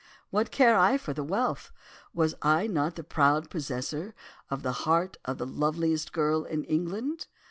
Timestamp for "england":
6.63-7.27